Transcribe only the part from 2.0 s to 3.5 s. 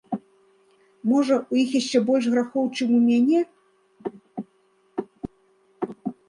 больш грахоў, чым у мяне?